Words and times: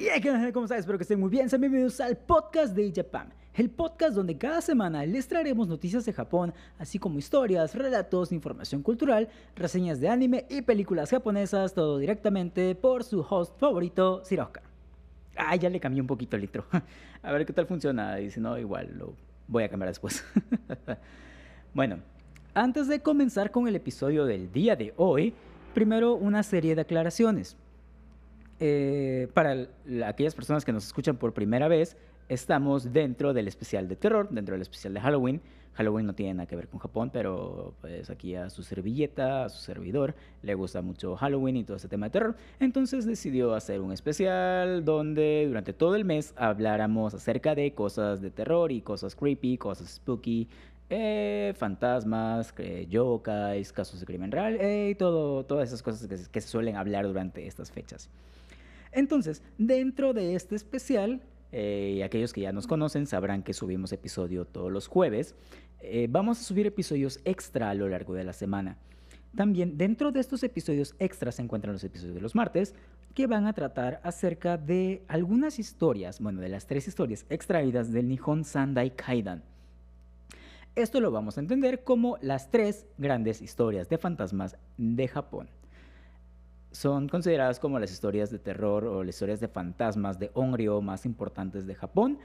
Y 0.00 0.08
¿cómo 0.52 0.64
están? 0.64 0.78
Espero 0.78 0.96
que 0.96 1.02
estén 1.02 1.20
muy 1.20 1.28
bien. 1.28 1.50
Sean 1.50 1.60
bienvenidos 1.60 2.00
al 2.00 2.16
podcast 2.16 2.74
de 2.74 2.90
Japan, 2.90 3.34
el 3.52 3.68
podcast 3.68 4.14
donde 4.14 4.38
cada 4.38 4.62
semana 4.62 5.04
les 5.04 5.28
traeremos 5.28 5.68
noticias 5.68 6.06
de 6.06 6.14
Japón, 6.14 6.54
así 6.78 6.98
como 6.98 7.18
historias, 7.18 7.74
relatos, 7.74 8.32
información 8.32 8.82
cultural, 8.82 9.28
reseñas 9.54 10.00
de 10.00 10.08
anime 10.08 10.46
y 10.48 10.62
películas 10.62 11.10
japonesas, 11.10 11.74
todo 11.74 11.98
directamente 11.98 12.74
por 12.74 13.04
su 13.04 13.20
host 13.20 13.60
favorito, 13.60 14.24
Siroka. 14.24 14.62
Ah, 15.36 15.54
ya 15.56 15.68
le 15.68 15.78
cambié 15.78 16.00
un 16.00 16.06
poquito 16.06 16.34
el 16.34 16.44
intro. 16.44 16.64
A 17.22 17.30
ver 17.30 17.44
qué 17.44 17.52
tal 17.52 17.66
funciona. 17.66 18.18
Y 18.20 18.30
si 18.30 18.40
no, 18.40 18.56
igual 18.56 18.96
lo 18.96 19.12
voy 19.48 19.64
a 19.64 19.68
cambiar 19.68 19.90
después. 19.90 20.24
bueno, 21.74 21.98
antes 22.54 22.88
de 22.88 23.00
comenzar 23.00 23.50
con 23.50 23.68
el 23.68 23.76
episodio 23.76 24.24
del 24.24 24.50
día 24.50 24.76
de 24.76 24.94
hoy, 24.96 25.34
primero 25.74 26.14
una 26.14 26.42
serie 26.42 26.74
de 26.74 26.80
aclaraciones. 26.80 27.58
Eh, 28.60 29.28
para 29.32 29.68
aquellas 30.04 30.34
personas 30.34 30.66
que 30.66 30.72
nos 30.72 30.86
escuchan 30.86 31.16
por 31.16 31.32
primera 31.32 31.66
vez, 31.66 31.96
estamos 32.28 32.92
dentro 32.92 33.32
del 33.32 33.48
especial 33.48 33.88
de 33.88 33.96
terror, 33.96 34.28
dentro 34.30 34.52
del 34.52 34.62
especial 34.62 34.92
de 34.92 35.00
Halloween. 35.00 35.40
Halloween 35.72 36.04
no 36.04 36.14
tiene 36.14 36.34
nada 36.34 36.46
que 36.46 36.56
ver 36.56 36.68
con 36.68 36.78
Japón, 36.78 37.10
pero 37.10 37.74
pues 37.80 38.10
aquí 38.10 38.34
a 38.34 38.50
su 38.50 38.62
servilleta, 38.62 39.44
a 39.44 39.48
su 39.48 39.62
servidor, 39.62 40.14
le 40.42 40.54
gusta 40.54 40.82
mucho 40.82 41.16
Halloween 41.16 41.56
y 41.56 41.64
todo 41.64 41.78
ese 41.78 41.88
tema 41.88 42.06
de 42.06 42.10
terror. 42.10 42.36
Entonces 42.58 43.06
decidió 43.06 43.54
hacer 43.54 43.80
un 43.80 43.92
especial 43.92 44.84
donde 44.84 45.46
durante 45.48 45.72
todo 45.72 45.94
el 45.94 46.04
mes 46.04 46.34
habláramos 46.36 47.14
acerca 47.14 47.54
de 47.54 47.72
cosas 47.72 48.20
de 48.20 48.30
terror 48.30 48.72
y 48.72 48.82
cosas 48.82 49.14
creepy, 49.16 49.56
cosas 49.56 49.94
spooky, 49.94 50.48
eh, 50.90 51.54
fantasmas, 51.56 52.52
eh, 52.58 52.86
yokais, 52.88 53.72
casos 53.72 54.00
de 54.00 54.06
crimen 54.06 54.30
real 54.30 54.56
eh, 54.60 54.90
y 54.90 54.94
todo, 54.94 55.44
todas 55.46 55.68
esas 55.68 55.82
cosas 55.82 56.06
que, 56.06 56.40
se 56.40 56.48
suelen 56.48 56.76
hablar 56.76 57.06
durante 57.06 57.46
estas 57.46 57.70
fechas. 57.70 58.10
Entonces, 58.92 59.42
dentro 59.56 60.12
de 60.12 60.34
este 60.34 60.56
especial, 60.56 61.22
eh, 61.52 61.94
y 61.96 62.02
aquellos 62.02 62.32
que 62.32 62.42
ya 62.42 62.52
nos 62.52 62.66
conocen 62.66 63.06
sabrán 63.06 63.42
que 63.42 63.54
subimos 63.54 63.92
episodio 63.92 64.44
todos 64.44 64.70
los 64.70 64.86
jueves, 64.86 65.34
eh, 65.80 66.06
vamos 66.08 66.40
a 66.40 66.44
subir 66.44 66.66
episodios 66.66 67.20
extra 67.24 67.70
a 67.70 67.74
lo 67.74 67.88
largo 67.88 68.14
de 68.14 68.24
la 68.24 68.32
semana. 68.32 68.76
También 69.34 69.78
dentro 69.78 70.12
de 70.12 70.20
estos 70.20 70.42
episodios 70.42 70.94
extra 70.98 71.32
se 71.32 71.42
encuentran 71.42 71.72
los 71.72 71.84
episodios 71.84 72.14
de 72.14 72.20
los 72.20 72.34
martes, 72.34 72.74
que 73.14 73.26
van 73.26 73.46
a 73.46 73.52
tratar 73.52 74.00
acerca 74.04 74.56
de 74.56 75.02
algunas 75.08 75.58
historias, 75.58 76.20
bueno, 76.20 76.40
de 76.40 76.48
las 76.48 76.66
tres 76.66 76.86
historias 76.86 77.26
extraídas 77.28 77.92
del 77.92 78.08
Nihon 78.08 78.44
Sandai 78.44 78.94
Kaidan. 78.94 79.42
Esto 80.80 81.00
lo 81.00 81.10
vamos 81.10 81.36
a 81.36 81.40
entender 81.40 81.84
como 81.84 82.16
las 82.22 82.50
tres 82.50 82.86
grandes 82.98 83.42
historias 83.42 83.88
de 83.88 83.98
fantasmas 83.98 84.56
de 84.78 85.08
Japón 85.08 85.50
son 86.72 87.08
consideradas 87.08 87.58
como 87.58 87.78
las 87.78 87.92
historias 87.92 88.30
de 88.30 88.38
terror 88.38 88.84
o 88.86 89.02
las 89.02 89.16
historias 89.16 89.40
de 89.40 89.48
fantasmas 89.48 90.18
de 90.18 90.30
Onryo 90.34 90.80
más 90.80 91.04
importantes 91.04 91.66
de 91.66 91.74
Japón. 91.74 92.18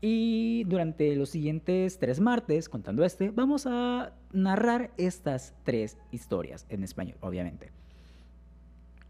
Y 0.00 0.64
durante 0.64 1.14
los 1.14 1.28
siguientes 1.30 1.98
tres 1.98 2.18
martes, 2.18 2.68
contando 2.68 3.04
este, 3.04 3.30
vamos 3.30 3.66
a 3.66 4.12
narrar 4.32 4.90
estas 4.96 5.54
tres 5.62 5.96
historias 6.10 6.66
en 6.70 6.82
español, 6.82 7.18
obviamente. 7.20 7.70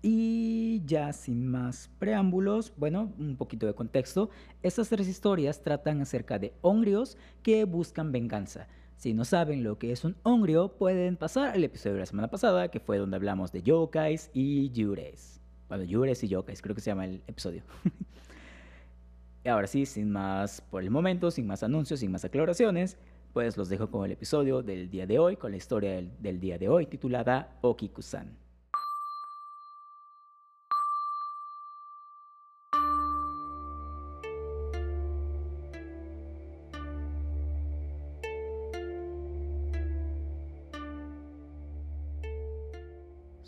Y 0.03 0.83
ya 0.85 1.13
sin 1.13 1.47
más 1.47 1.89
preámbulos, 1.99 2.75
bueno, 2.77 3.13
un 3.19 3.37
poquito 3.37 3.67
de 3.67 3.75
contexto. 3.75 4.31
Estas 4.63 4.89
tres 4.89 5.09
historias 5.09 5.63
tratan 5.63 6.03
acerca 6.03 6.39
de 6.39 6.53
hongrios 6.61 7.17
que 7.43 7.65
buscan 7.65 8.11
venganza 8.13 8.67
si 9.03 9.15
no 9.15 9.25
saben 9.25 9.65
lo 9.65 9.81
que 9.81 9.91
es 9.91 10.05
un 10.05 10.15
hongrio, 10.23 10.77
pueden 10.79 11.17
pasar 11.17 11.49
al 11.49 11.65
episodio 11.65 11.95
de 11.95 12.01
la 12.03 12.07
semana 12.07 12.31
pasada, 12.31 12.69
que 12.69 12.79
fue 12.79 12.99
donde 12.99 13.17
hablamos 13.17 13.51
de 13.51 13.61
yokais 13.61 14.31
y 14.33 14.71
yures. 14.71 15.41
Bueno, 15.69 15.83
yures 15.83 16.23
y 16.23 16.29
yokais, 16.29 16.63
creo 16.63 16.77
que 16.77 16.81
se 16.81 16.93
llama 16.93 17.07
el 17.07 17.21
episodio. 17.27 17.65
y 19.45 19.49
ahora 19.49 19.67
sí, 19.67 19.87
sin 19.87 20.13
más 20.13 20.61
por 20.61 20.85
el 20.85 20.91
momento, 20.91 21.33
sin 21.33 21.49
más 21.49 21.65
anuncios, 21.65 21.99
sin 21.99 22.13
más 22.13 22.25
aclaraciones, 22.25 22.97
pues 23.33 23.57
los 23.57 23.69
dejo 23.69 23.91
con 23.91 24.05
el 24.05 24.13
episodio 24.13 24.63
del 24.63 24.89
día 24.89 25.05
de 25.05 25.19
hoy, 25.19 25.35
con 25.35 25.51
la 25.51 25.57
historia 25.57 25.95
del, 25.95 26.13
del 26.23 26.39
día 26.39 26.57
de 26.57 26.69
hoy 26.69 26.87
titulada 26.87 27.59
Okikusan. 27.61 28.39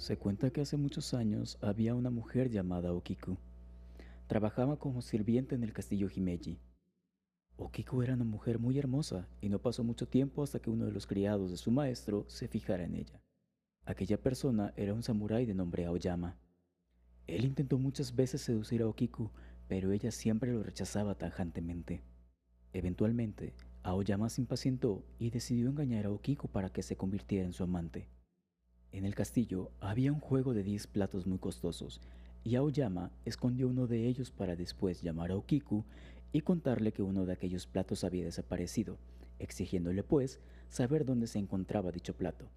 Se 0.05 0.19
cuenta 0.19 0.51
que 0.51 0.61
hace 0.61 0.77
muchos 0.77 1.15
años 1.15 1.57
había 1.63 1.95
una 1.95 2.11
mujer 2.11 2.51
llamada 2.51 2.93
Okiku. 2.93 3.39
Trabajaba 4.27 4.79
como 4.79 5.01
sirviente 5.01 5.55
en 5.55 5.65
el 5.65 5.73
castillo 5.73 6.11
Himeji. 6.15 6.61
Okiku 7.57 8.03
era 8.03 8.13
una 8.13 8.25
mujer 8.25 8.59
muy 8.59 8.79
hermosa 8.79 9.27
y 9.41 9.49
no 9.49 9.61
pasó 9.61 9.83
mucho 9.83 10.07
tiempo 10.07 10.43
hasta 10.43 10.59
que 10.59 10.69
uno 10.69 10.85
de 10.85 10.93
los 10.93 11.07
criados 11.07 11.51
de 11.51 11.57
su 11.57 11.71
maestro 11.71 12.27
se 12.29 12.49
fijara 12.49 12.85
en 12.85 12.97
ella. 12.97 13.23
Aquella 13.87 14.21
persona 14.21 14.75
era 14.77 14.93
un 14.93 15.03
samurái 15.03 15.47
de 15.47 15.55
nombre 15.55 15.87
Aoyama. 15.87 16.37
Él 17.27 17.47
intentó 17.47 17.79
muchas 17.79 18.15
veces 18.15 18.43
seducir 18.43 18.83
a 18.83 18.89
Okiku, 18.89 19.31
pero 19.69 19.91
ella 19.91 20.11
siempre 20.11 20.53
lo 20.53 20.63
rechazaba 20.63 21.15
tajantemente. 21.15 22.03
Eventualmente, 22.75 23.55
Aoyama 23.83 24.29
se 24.29 24.43
impacientó 24.43 25.03
y 25.19 25.31
decidió 25.31 25.71
engañar 25.71 26.05
a 26.05 26.11
Okiku 26.11 26.49
para 26.49 26.69
que 26.69 26.83
se 26.83 26.95
convirtiera 26.95 27.47
en 27.47 27.55
su 27.55 27.63
amante. 27.63 28.11
En 28.95 29.05
el 29.05 29.17
castillo 29.17 29.73
había 29.81 30.13
un 30.13 30.21
juego 30.21 30.55
de 30.55 30.63
10 30.63 30.87
platos 30.87 31.27
muy 31.27 31.39
costosos, 31.39 32.01
y 32.45 32.55
Aoyama 32.55 33.11
escondió 33.25 33.67
uno 33.67 33.89
de 33.89 34.07
ellos 34.07 34.31
para 34.31 34.55
después 34.55 35.03
llamar 35.03 35.33
a 35.33 35.37
Okiku 35.37 35.85
y 36.33 36.43
contarle 36.43 36.93
que 36.93 37.03
uno 37.03 37.27
de 37.27 37.33
aquellos 37.33 37.67
platos 37.67 38.05
había 38.05 38.25
desaparecido, 38.25 38.97
exigiéndole 39.41 40.05
pues 40.05 40.39
saber 40.69 41.05
dónde 41.05 41.27
se 41.27 41.41
encontraba 41.41 41.91
dicho 41.91 42.15
plato. 42.15 42.49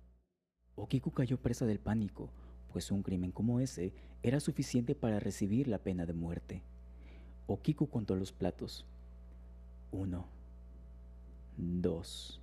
Okiku 0.75 1.09
cayó 1.09 1.41
presa 1.41 1.65
del 1.65 1.79
pánico, 1.79 2.29
pues 2.71 2.91
un 2.91 3.01
crimen 3.01 3.31
como 3.31 3.59
ese 3.59 3.91
era 4.21 4.39
suficiente 4.39 4.93
para 4.93 5.19
recibir 5.19 5.67
la 5.67 5.79
pena 5.79 6.05
de 6.05 6.13
muerte. 6.13 6.61
Okiku 7.47 7.89
contó 7.89 8.15
los 8.15 8.31
platos. 8.31 8.85
Uno, 9.91 10.27
dos, 11.57 12.39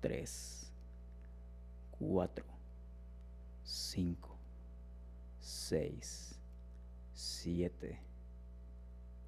tres, 0.00 0.72
cuatro. 1.90 2.61
5, 3.64 4.36
6, 5.40 6.38
7, 7.12 7.98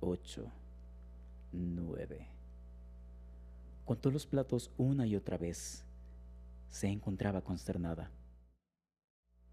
8, 0.00 0.52
9. 1.52 2.26
Contó 3.84 4.10
los 4.10 4.26
platos 4.26 4.70
una 4.76 5.06
y 5.06 5.14
otra 5.16 5.38
vez. 5.38 5.84
Se 6.68 6.88
encontraba 6.88 7.42
consternada. 7.42 8.10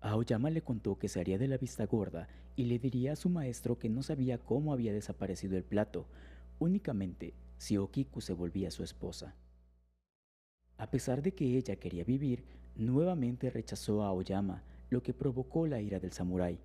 Aoyama 0.01 0.49
le 0.49 0.63
contó 0.63 0.97
que 0.97 1.09
se 1.09 1.19
haría 1.19 1.37
de 1.37 1.47
la 1.47 1.57
vista 1.57 1.85
gorda 1.85 2.27
y 2.55 2.65
le 2.65 2.79
diría 2.79 3.13
a 3.13 3.15
su 3.15 3.29
maestro 3.29 3.77
que 3.77 3.89
no 3.89 4.01
sabía 4.01 4.39
cómo 4.39 4.73
había 4.73 4.93
desaparecido 4.93 5.57
el 5.57 5.63
plato, 5.63 6.07
únicamente 6.59 7.35
si 7.57 7.77
Okiku 7.77 8.19
se 8.21 8.33
volvía 8.33 8.71
su 8.71 8.83
esposa. 8.83 9.35
A 10.77 10.89
pesar 10.89 11.21
de 11.21 11.35
que 11.35 11.57
ella 11.57 11.75
quería 11.75 12.03
vivir, 12.03 12.43
nuevamente 12.75 13.49
rechazó 13.49 14.03
a 14.03 14.07
Aoyama 14.07 14.63
lo 14.89 15.01
que 15.03 15.13
provocó 15.13 15.67
la 15.67 15.81
ira 15.81 15.99
del 15.99 16.11
samurái. 16.11 16.59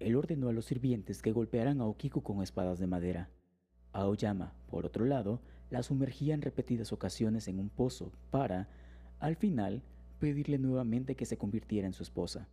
Él 0.00 0.16
ordenó 0.16 0.48
a 0.48 0.52
los 0.52 0.66
sirvientes 0.66 1.22
que 1.22 1.32
golpearan 1.32 1.80
a 1.80 1.86
Okiku 1.86 2.22
con 2.22 2.42
espadas 2.42 2.78
de 2.78 2.86
madera. 2.86 3.30
Aoyama, 3.92 4.52
por 4.68 4.84
otro 4.84 5.04
lado, 5.04 5.40
la 5.70 5.82
sumergía 5.82 6.34
en 6.34 6.42
repetidas 6.42 6.92
ocasiones 6.92 7.48
en 7.48 7.58
un 7.58 7.68
pozo 7.68 8.12
para, 8.30 8.68
al 9.20 9.36
final, 9.36 9.82
pedirle 10.18 10.58
nuevamente 10.58 11.14
que 11.14 11.26
se 11.26 11.38
convirtiera 11.38 11.86
en 11.86 11.92
su 11.92 12.02
esposa. 12.02 12.48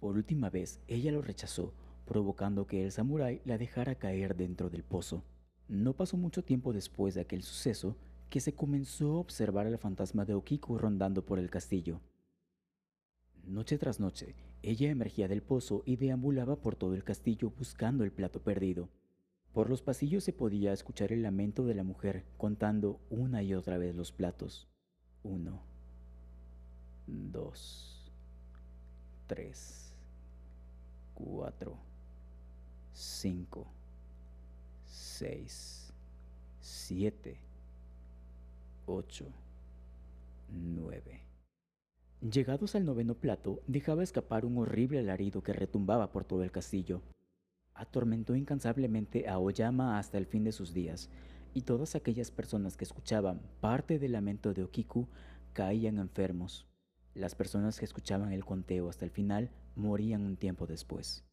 Por 0.00 0.16
última 0.16 0.50
vez, 0.50 0.80
ella 0.88 1.12
lo 1.12 1.22
rechazó, 1.22 1.74
provocando 2.06 2.66
que 2.66 2.84
el 2.84 2.92
samurái 2.92 3.40
la 3.44 3.58
dejara 3.58 3.94
caer 3.94 4.36
dentro 4.36 4.70
del 4.70 4.84
pozo. 4.84 5.24
No 5.68 5.92
pasó 5.92 6.16
mucho 6.16 6.42
tiempo 6.42 6.72
después 6.72 7.14
de 7.14 7.20
aquel 7.20 7.42
suceso 7.42 7.96
que 8.28 8.40
se 8.40 8.54
comenzó 8.54 9.12
a 9.12 9.18
observar 9.20 9.66
al 9.66 9.78
fantasma 9.78 10.24
de 10.24 10.34
Okiku 10.34 10.78
rondando 10.78 11.24
por 11.24 11.38
el 11.38 11.50
castillo. 11.50 12.00
Noche 13.44 13.78
tras 13.78 13.98
noche, 14.00 14.34
ella 14.62 14.90
emergía 14.90 15.28
del 15.28 15.42
pozo 15.42 15.82
y 15.86 15.96
deambulaba 15.96 16.56
por 16.56 16.76
todo 16.76 16.94
el 16.94 17.04
castillo 17.04 17.50
buscando 17.56 18.04
el 18.04 18.12
plato 18.12 18.42
perdido. 18.42 18.90
Por 19.54 19.70
los 19.70 19.80
pasillos 19.80 20.24
se 20.24 20.34
podía 20.34 20.72
escuchar 20.72 21.12
el 21.12 21.22
lamento 21.22 21.64
de 21.64 21.74
la 21.74 21.82
mujer 21.82 22.24
contando 22.36 23.00
una 23.08 23.42
y 23.42 23.54
otra 23.54 23.78
vez 23.78 23.94
los 23.94 24.12
platos. 24.12 24.68
Uno, 25.22 25.62
dos, 27.06 28.12
tres, 29.26 29.94
cuatro, 31.14 31.78
cinco, 32.92 33.66
seis, 34.84 35.92
siete, 36.60 37.47
ocho, 38.90 39.26
nueve. 40.48 41.22
Llegados 42.20 42.74
al 42.74 42.84
noveno 42.84 43.14
plato, 43.14 43.62
dejaba 43.66 44.02
escapar 44.02 44.44
un 44.44 44.58
horrible 44.58 44.98
alarido 44.98 45.42
que 45.42 45.52
retumbaba 45.52 46.10
por 46.10 46.24
todo 46.24 46.42
el 46.42 46.50
castillo. 46.50 47.02
atormentó 47.74 48.34
incansablemente 48.34 49.28
a 49.28 49.38
Oyama 49.38 49.98
hasta 49.98 50.18
el 50.18 50.26
fin 50.26 50.42
de 50.42 50.50
sus 50.50 50.74
días, 50.74 51.10
y 51.54 51.62
todas 51.62 51.94
aquellas 51.94 52.32
personas 52.32 52.76
que 52.76 52.84
escuchaban 52.84 53.40
parte 53.60 54.00
del 54.00 54.12
lamento 54.12 54.52
de 54.52 54.64
Okiku 54.64 55.06
caían 55.52 55.98
enfermos. 55.98 56.66
Las 57.14 57.36
personas 57.36 57.78
que 57.78 57.84
escuchaban 57.84 58.32
el 58.32 58.44
conteo 58.44 58.88
hasta 58.88 59.04
el 59.04 59.12
final 59.12 59.50
morían 59.76 60.22
un 60.22 60.36
tiempo 60.36 60.66
después. 60.66 61.24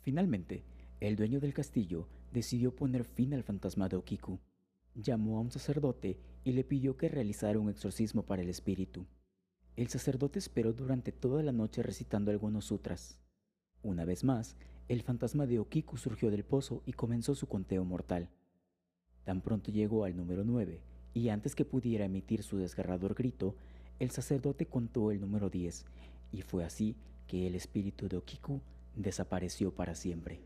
Finalmente, 0.00 0.64
el 1.00 1.16
dueño 1.16 1.40
del 1.40 1.54
castillo 1.54 2.08
decidió 2.32 2.74
poner 2.74 3.04
fin 3.04 3.34
al 3.34 3.42
fantasma 3.42 3.88
de 3.88 3.96
Okiku. 3.96 4.38
Llamó 5.00 5.38
a 5.38 5.42
un 5.42 5.52
sacerdote 5.52 6.18
y 6.42 6.52
le 6.52 6.64
pidió 6.64 6.96
que 6.96 7.08
realizara 7.08 7.60
un 7.60 7.70
exorcismo 7.70 8.24
para 8.24 8.42
el 8.42 8.48
espíritu. 8.48 9.06
El 9.76 9.86
sacerdote 9.86 10.40
esperó 10.40 10.72
durante 10.72 11.12
toda 11.12 11.40
la 11.44 11.52
noche 11.52 11.84
recitando 11.84 12.32
algunos 12.32 12.64
sutras. 12.64 13.20
Una 13.84 14.04
vez 14.04 14.24
más, 14.24 14.56
el 14.88 15.02
fantasma 15.02 15.46
de 15.46 15.60
Okiku 15.60 15.98
surgió 15.98 16.32
del 16.32 16.44
pozo 16.44 16.82
y 16.84 16.94
comenzó 16.94 17.36
su 17.36 17.46
conteo 17.46 17.84
mortal. 17.84 18.28
Tan 19.22 19.40
pronto 19.40 19.70
llegó 19.70 20.02
al 20.02 20.16
número 20.16 20.42
9, 20.42 20.80
y 21.14 21.28
antes 21.28 21.54
que 21.54 21.64
pudiera 21.64 22.06
emitir 22.06 22.42
su 22.42 22.56
desgarrador 22.56 23.14
grito, 23.14 23.54
el 24.00 24.10
sacerdote 24.10 24.66
contó 24.66 25.12
el 25.12 25.20
número 25.20 25.48
10, 25.48 25.84
y 26.32 26.42
fue 26.42 26.64
así 26.64 26.96
que 27.28 27.46
el 27.46 27.54
espíritu 27.54 28.08
de 28.08 28.16
Okiku 28.16 28.60
desapareció 28.96 29.72
para 29.72 29.94
siempre. 29.94 30.40